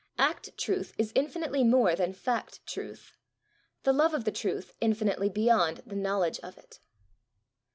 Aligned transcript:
Act 0.17 0.57
truth 0.57 0.93
is 0.97 1.11
infinitely 1.13 1.63
more 1.63 1.95
than 1.95 2.11
fact 2.11 2.65
truth; 2.65 3.19
the 3.83 3.93
love 3.93 4.15
of 4.15 4.23
the 4.25 4.31
truth 4.31 4.73
infinitely 4.81 5.29
beyond 5.29 5.83
the 5.85 5.95
knowledge 5.95 6.39
of 6.39 6.57
it. 6.57 6.79